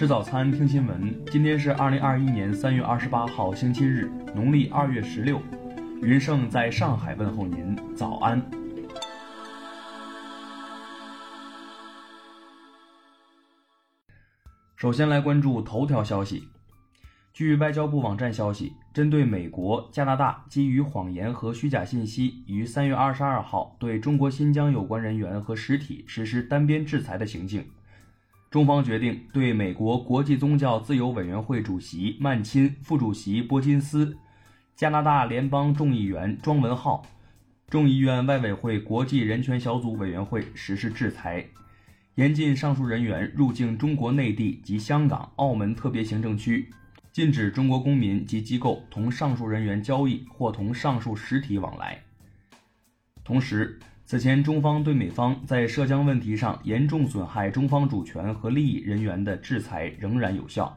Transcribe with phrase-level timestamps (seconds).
[0.00, 1.14] 吃早餐，听新闻。
[1.26, 5.38] 今天是二零二一年三月二十八号，星期日，农历二月十六。
[6.00, 8.42] 云盛在上海问候您，早安。
[14.74, 16.48] 首先来关注头条消息。
[17.34, 27.66] 据外交部网站消息，针对美国、加拿大基于谎言和虚假信息，于三月二十二号对中国新疆有关人员和实体实施单边制裁的行径，
[28.50, 34.18] 中方决定对美国国际宗教自由委员会主席曼钦、副主席波金斯、
[34.74, 37.06] 加拿大联邦众议员庄文浩、
[37.68, 41.46] 众议院外委会国际人权小组委员会实施制裁，
[42.16, 46.72] 严禁上述人员入境中国内地及香港、澳门特别行政区。
[47.12, 52.02] 禁止中国公民及机构同上述人员交易或同上述实体往来。
[53.22, 53.78] 同时，
[54.10, 60.76] 此前中方对美方在涉疆问题上严重损害中方主权和利益人员的制裁仍然有效。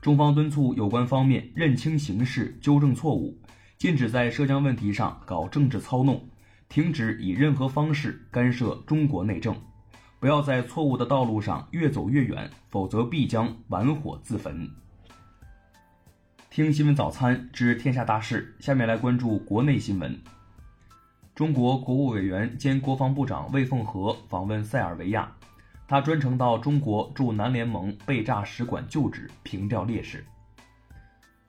[0.00, 3.38] 中方敦促有关方面认清形势、纠正错误，
[3.76, 6.26] 禁止在涉疆问题上搞政治操弄，
[6.70, 9.54] 停止以任何方式干涉中国内政，
[10.18, 14.66] 不要在错误的道路上越走越远，否则必将玩火自焚。
[16.48, 20.18] 听新闻早餐知天下大事，下面来关注国内新闻。
[21.36, 25.30] 中国国务委员兼国防部长魏凤和访问塞尔维亚，
[25.86, 30.24] 他专程到中国驻南联盟被炸使馆旧址凭吊烈士。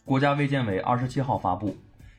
[0.03, 1.73] 国家卫健委二十七号发布，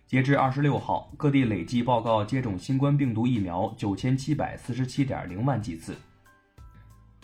[0.07, 5.95] 截至二十六号，各地累计报告接种新冠病毒疫苗九千七百四十七点零万剂次。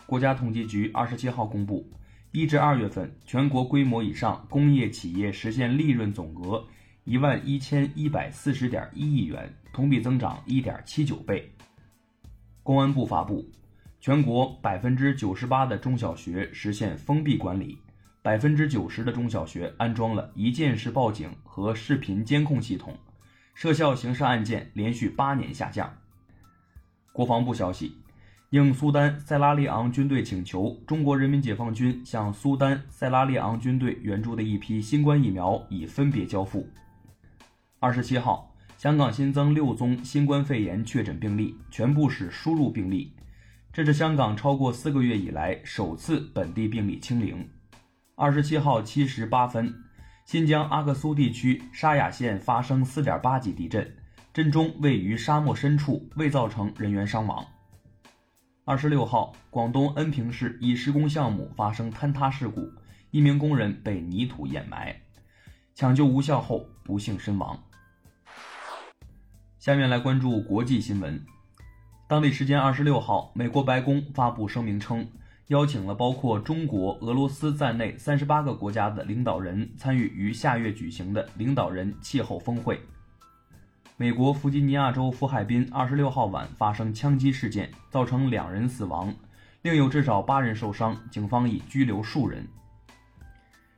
[0.04, 1.90] 国家统计局二十七号公布。
[2.32, 6.62] 一至二月份，全国规模以上工业企业实现利润总额
[7.04, 11.50] 一万一千一百四十点一亿元，同比增长一点七九倍。
[12.62, 13.44] 公安部发布，
[14.00, 17.78] 全国百分之九十八的中小学实现封闭管理，
[18.22, 22.96] 百分之九十的中小学安装了一键式报警和视频监控系统，
[23.54, 25.94] 涉校刑事案件连续八年下降。
[27.12, 27.96] 国防部消息。
[28.50, 36.64] 应苏丹塞拉利昂军队请求，中国人民解放军向苏丹塞拉利昂军队援助的一批新冠疫苗已分别交付。
[37.84, 43.14] 二十七号，香港新增六宗新冠肺炎确诊病例，全部是输入病例，
[43.74, 47.46] 这是香港超过四个月以来首次本地病例清零。
[48.14, 49.70] 二十七号七时八分，
[50.24, 53.94] 新疆阿克苏地区沙雅县发生四点八级地震，
[54.32, 57.44] 震中位于沙漠深处，未造成人员伤亡。
[58.64, 62.66] 二十六号，广东恩平市一施工项目发生坍塌事故，
[63.10, 65.02] 一名工人被泥土掩埋，
[65.74, 67.62] 抢救无效后不幸身亡。
[69.64, 71.18] 下面来关注国际新闻。
[72.06, 75.08] 当地时间二十六号，美国白宫发布声明称，
[75.46, 82.78] 邀请了包括中国、俄罗斯在内三十八个国家的领导人参与于下月举行的领导人气候峰会。
[83.96, 89.14] 美国弗吉尼亚州福海滨二十六号晚发生枪击事件，造成两人死亡，
[89.62, 92.46] 另有至少八人受伤，警方已拘留数人。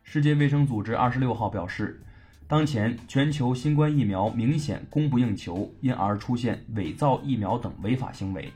[0.02, 2.02] 世界卫生组织二十六号表示，
[2.48, 8.52] 当前全球新冠疫苗明显供不应求，因而出现伪造疫苗等违法行为。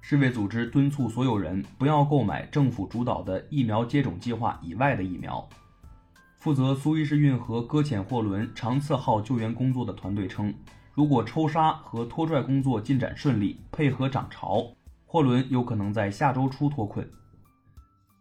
[0.00, 5.48] 世卫组织敦促所有人不要购买政府主导的疫苗接种计划以外的疫苗。
[6.38, 10.52] 负责苏伊士运河搁浅货轮长次号救援工作的团队称。
[10.94, 14.66] 如果抽沙和拖拽工作进展顺利，配合涨潮，
[15.06, 17.08] 货轮有可能在下周初脱困。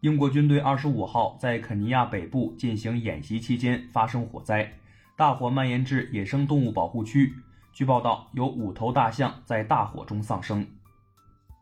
[0.01, 4.71] 英国军队二十五号在肯尼亚北部进行演习期间发生火灾，
[5.17, 7.33] 大火蔓延至野生动物保护区。
[7.73, 10.63] 据报道，有五头大象在大火中丧生。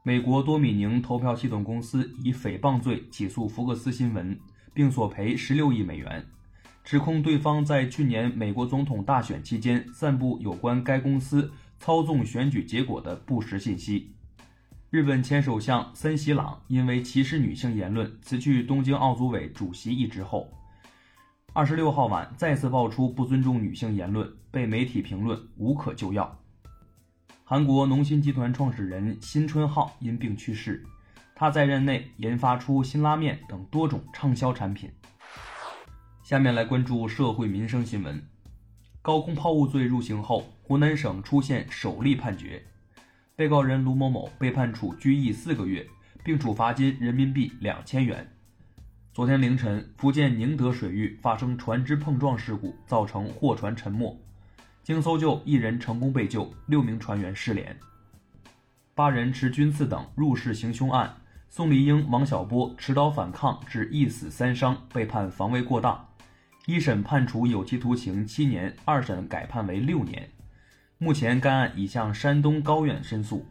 [0.04, 4.38] 美国多米宁投票系统公司以诽谤罪起诉福克斯新闻，
[4.74, 6.26] 并索赔十六亿美元。
[6.84, 11.50] 指控对方在去年美国总统大选期间散布有关该公司
[11.80, 14.12] 操纵选举结果的不实信息。
[14.90, 20.52] 日本前首相森喜朗因为歧视女性言论辞去东京奥组委主席一职后，
[21.58, 26.38] 二十六号晚再次爆出不尊重女性言论，被媒体评论无可救药。
[27.46, 30.86] 韩国农心集团创始人新春浩因病去世，
[31.34, 34.92] 他在任内研发出辛拉面等多种畅销产品。
[36.24, 38.22] 下面来关注社会民生新闻。
[39.02, 42.62] 高空抛物罪入刑后，湖南省出现首例判决，
[43.34, 45.88] 被告人卢某某被判处拘役四个月，
[46.22, 48.35] 并处罚金人民币两千元。
[49.16, 54.20] 昨天凌晨，福建宁德水域发生船只碰撞事故，造成货船沉没，
[54.84, 57.74] 经搜救，一人成功被救，六名船员失联。
[58.94, 61.16] 八人持军刺等入室行凶案，
[61.48, 66.10] 宋丽英、王小波持刀反抗致一死三伤，被判防卫过当，
[66.66, 70.30] 一审判处有期徒刑七年，二审改判为六年。
[70.98, 73.46] 目前该案已向山东高院申诉。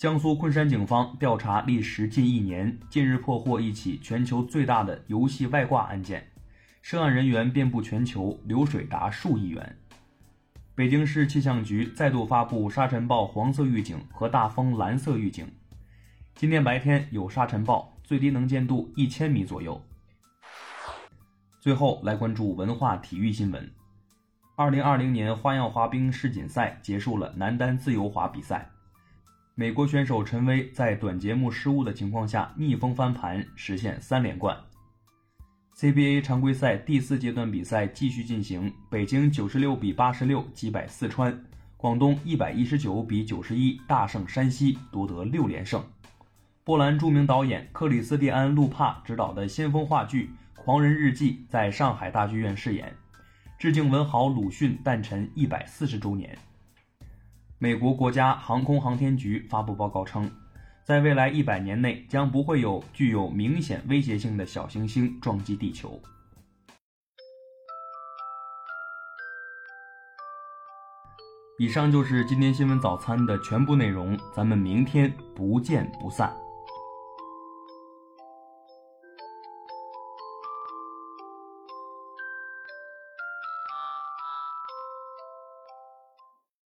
[0.00, 6.26] 江苏昆山警方调查历时近一年，近日破获一起全球最大的游戏外挂案件，
[6.80, 9.76] 涉案人员遍布全球，流水达数亿元。
[10.74, 15.46] 北京市气象局再度发布沙尘暴黄色预警和大风蓝色预警。
[16.34, 19.78] 今天白天有沙尘暴，最低能见度一千米左右。
[21.60, 23.70] 最后来关注文化体育新闻。
[24.56, 28.66] 二零二零年花样滑冰世锦赛结束了男单自由滑比赛，
[29.60, 34.56] 美国选手陈威在短节目失误的情况下逆风翻盘，实现三连冠。
[35.76, 41.38] CBA 常规赛第四阶段比赛继续进行，北京九十六比八十六击败四川，
[41.76, 45.84] 广东一百一十九比九十一大胜山西，夺得六连胜。
[46.64, 52.90] 波兰著名导演克里斯蒂安·路帕执导的先锋话剧《狂人日记》在上海大剧院试演，
[53.58, 56.34] 致敬文豪鲁迅诞辰一百四十周年。
[57.62, 60.30] 美国国家航空航天局发布报告称。
[60.82, 66.00] 在未来一百年内，将不会有具有明显威胁性的小行星撞击地球。
[71.58, 76.34] 以上就是今天新闻早餐的全部内容，咱们明天不见不散。